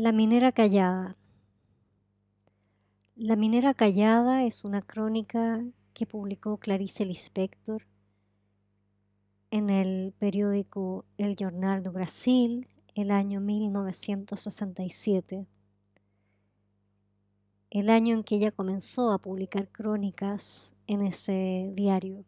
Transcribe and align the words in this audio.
La 0.00 0.12
minera 0.12 0.52
callada. 0.52 1.16
La 3.16 3.34
minera 3.34 3.74
callada 3.74 4.44
es 4.44 4.62
una 4.62 4.80
crónica 4.80 5.64
que 5.92 6.06
publicó 6.06 6.58
Clarice 6.58 7.04
Lispector 7.04 7.82
en 9.50 9.70
el 9.70 10.14
periódico 10.16 11.04
El 11.16 11.34
Jornal 11.36 11.82
do 11.82 11.90
Brasil 11.90 12.68
el 12.94 13.10
año 13.10 13.40
1967, 13.40 15.48
el 17.70 17.90
año 17.90 18.14
en 18.14 18.22
que 18.22 18.36
ella 18.36 18.52
comenzó 18.52 19.10
a 19.10 19.18
publicar 19.18 19.66
crónicas 19.66 20.76
en 20.86 21.02
ese 21.02 21.72
diario. 21.74 22.24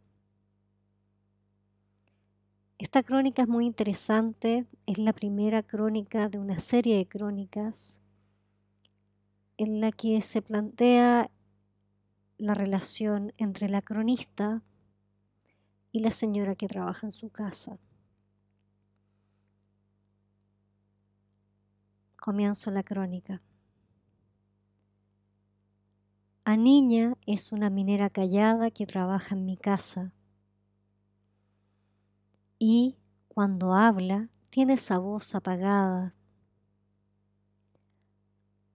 Esta 2.81 3.03
crónica 3.03 3.43
es 3.43 3.49
muy 3.49 3.67
interesante, 3.67 4.65
es 4.87 4.97
la 4.97 5.12
primera 5.12 5.62
crónica 5.62 6.30
de 6.30 6.38
una 6.38 6.61
serie 6.61 6.97
de 6.97 7.07
crónicas 7.07 8.01
en 9.59 9.83
la 9.83 9.93
que 9.93 10.23
se 10.23 10.41
plantea 10.41 11.30
la 12.38 12.55
relación 12.55 13.35
entre 13.37 13.69
la 13.69 13.83
cronista 13.83 14.62
y 15.93 15.98
la 15.98 16.11
señora 16.11 16.55
que 16.55 16.69
trabaja 16.69 17.07
en 17.07 17.12
su 17.12 17.29
casa. 17.29 17.79
Comienzo 22.16 22.71
la 22.71 22.83
crónica. 22.83 23.43
A 26.45 26.57
niña 26.57 27.12
es 27.27 27.52
una 27.52 27.69
minera 27.69 28.09
callada 28.09 28.71
que 28.71 28.87
trabaja 28.87 29.35
en 29.35 29.45
mi 29.45 29.59
casa 29.59 30.15
y 32.60 32.98
cuando 33.28 33.73
habla 33.74 34.28
tiene 34.50 34.74
esa 34.74 34.98
voz 34.98 35.34
apagada. 35.34 36.14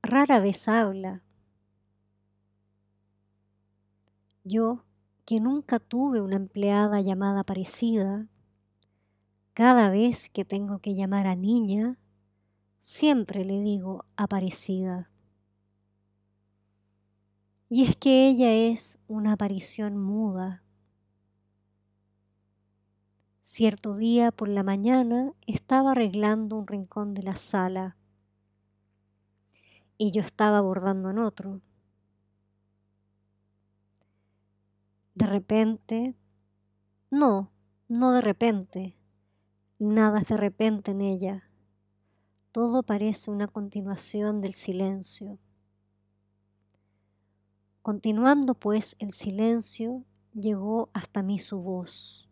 Rara 0.02 0.40
vez 0.40 0.68
habla. 0.68 1.22
Yo, 4.44 4.84
que 5.24 5.40
nunca 5.40 5.80
tuve 5.80 6.20
una 6.20 6.36
empleada 6.36 7.00
llamada 7.02 7.44
parecida, 7.44 8.28
cada 9.54 9.90
vez 9.90 10.30
que 10.30 10.46
tengo 10.46 10.80
que 10.80 10.96
llamar 10.96 11.28
a 11.28 11.36
niña, 11.36 11.98
siempre 12.82 13.46
le 13.46 13.62
digo 13.62 14.06
aparecida. 14.18 15.12
Y 17.70 17.84
es 17.84 17.96
que 17.98 18.28
ella 18.30 18.52
es 18.52 19.00
una 19.08 19.34
aparición 19.34 19.98
muda 19.98 20.65
Cierto 23.58 23.96
día 23.96 24.34
por 24.34 24.50
la 24.50 24.64
mañana 24.64 25.32
estaba 25.48 25.92
arreglando 25.92 26.58
un 26.58 26.68
rincón 26.68 27.14
de 27.14 27.24
la 27.24 27.38
sala 27.38 27.96
y 29.98 30.12
yo 30.12 30.22
estaba 30.22 30.60
bordando 30.60 31.10
en 31.10 31.20
otro. 31.20 31.62
De 35.14 35.26
repente, 35.26 36.16
no, 37.10 37.50
no 37.88 38.12
de 38.12 38.20
repente, 38.20 38.98
nada 39.80 40.20
es 40.20 40.28
de 40.28 40.36
repente 40.36 40.92
en 40.92 41.00
ella. 41.00 41.50
Todo 42.52 42.84
parece 42.84 43.32
una 43.32 43.48
continuación 43.48 44.42
del 44.42 44.54
silencio. 44.54 45.40
Continuando 47.82 48.54
pues 48.54 48.98
el 49.00 49.14
silencio, 49.14 50.04
llegó 50.34 50.90
hasta 50.92 51.24
mí 51.24 51.40
su 51.40 51.62
voz. 51.62 52.30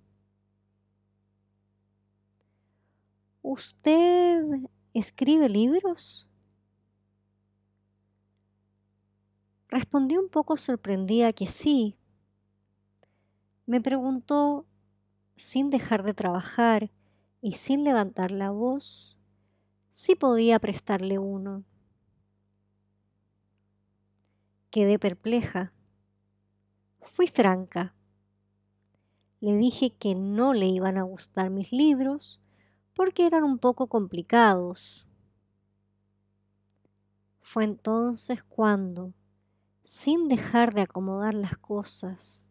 ¿Usted 3.46 4.42
escribe 4.94 5.50
libros? 5.50 6.30
Respondí 9.68 10.16
un 10.16 10.30
poco 10.30 10.56
sorprendida 10.56 11.34
que 11.34 11.46
sí. 11.46 11.98
Me 13.66 13.82
preguntó, 13.82 14.66
sin 15.36 15.70
dejar 15.70 16.04
de 16.04 16.14
trabajar 16.14 16.90
y 17.42 17.56
sin 17.56 17.84
levantar 17.84 18.32
la 18.32 18.50
voz, 18.50 19.18
si 19.92 20.16
podía 20.16 20.58
prestarle 20.60 21.20
uno. 21.20 21.66
Quedé 24.72 24.98
perpleja. 24.98 25.74
Fui 27.02 27.28
franca. 27.28 27.94
Le 29.42 29.58
dije 29.58 29.90
que 29.90 30.16
no 30.16 30.54
le 30.54 30.68
iban 30.68 30.98
a 30.98 31.04
gustar 31.04 31.50
mis 31.50 31.74
libros 31.74 32.40
porque 32.94 33.26
eran 33.26 33.44
un 33.44 33.58
poco 33.58 33.88
complicados. 33.88 35.08
Fue 37.42 37.64
entonces 37.64 38.44
cuando, 38.44 39.14
sin 39.84 40.28
dejar 40.28 40.74
de 40.74 40.82
acomodar 40.82 41.34
las 41.34 41.58
cosas 41.58 42.48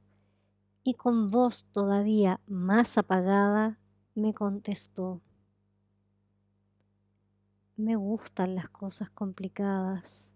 y 0.84 0.94
con 0.94 1.28
voz 1.28 1.64
todavía 1.72 2.40
más 2.46 2.98
apagada, 2.98 3.78
me 4.14 4.34
contestó, 4.34 5.22
me 7.76 7.96
gustan 7.96 8.54
las 8.54 8.68
cosas 8.68 9.10
complicadas, 9.10 10.34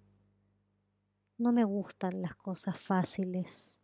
no 1.39 1.53
me 1.53 1.65
gustan 1.65 2.23
las 2.23 2.35
cosas 2.35 2.81
fáciles. 2.81 3.81